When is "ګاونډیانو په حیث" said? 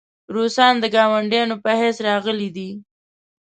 0.95-1.97